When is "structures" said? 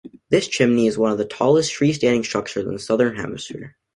2.23-2.65